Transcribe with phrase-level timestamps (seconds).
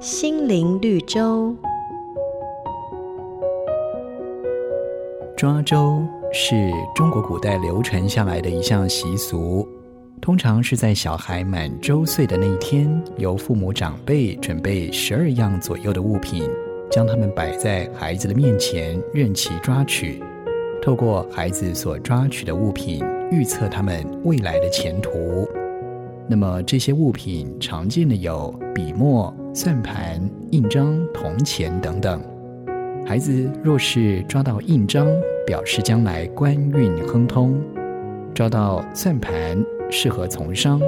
[0.00, 1.52] 心灵绿洲。
[5.36, 6.00] 抓周
[6.32, 9.66] 是中国古代流传下来的一项习俗，
[10.20, 16.48] 通常是在小孩满周岁的那一天，由父母长辈准备十二样左右的物品，
[16.88, 20.22] 将它们摆在孩子的面前，任其抓取。
[20.80, 25.44] 透过孩子所抓取的物品，预测他们未来的前途。
[26.30, 32.22] 那么这些物品常见的有笔墨、算盘、印章、铜钱等等。
[33.06, 35.08] 孩子若是抓到印章，
[35.46, 37.54] 表示将来官运亨通；
[38.34, 40.78] 抓到算盘，适合从商；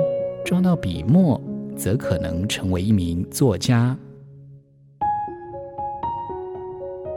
[0.45, 1.41] 抓到笔墨，
[1.75, 3.97] 则可能成为一名作家。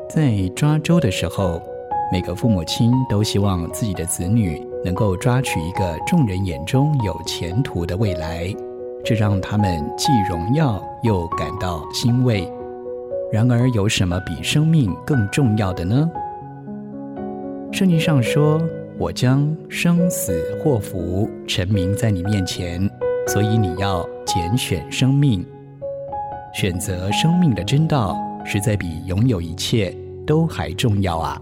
[0.10, 1.62] 在抓周的时候，
[2.10, 4.66] 每个父母亲都希望自己的子女。
[4.84, 8.54] 能够抓取一个众人眼中有前途的未来，
[9.04, 12.52] 这让他们既荣耀又感到欣慰。
[13.32, 16.10] 然而，有什么比生命更重要的呢？
[17.72, 18.62] 圣经上说
[19.00, 22.88] ：“我将生死祸福陈明在你面前，
[23.28, 25.44] 所以你要拣选生命。
[26.54, 29.92] 选择生命的真道，实在比拥有一切
[30.28, 31.42] 都还重要啊！”